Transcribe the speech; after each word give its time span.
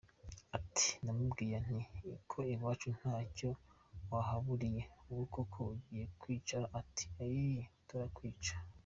Ati 0.57 0.87
“Namubwiye 1.03 1.57
nti 1.65 1.79
‘ko 2.29 2.37
iwacu 2.53 2.87
ntacyo 2.99 3.49
wahaburiye, 4.11 4.81
ubu 5.09 5.23
koko 5.33 5.59
ugiye 5.73 6.05
kunyica, 6.19 6.59
ati 6.79 7.03
‘Iiii, 7.25 7.65
turakwica’. 7.87 8.53